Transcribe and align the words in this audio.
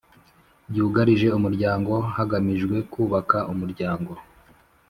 byugarije 0.69 1.27
umuryango 1.37 1.93
hagamijwe 2.15 2.75
kubaka 2.91 3.37
umuryango 3.51 4.11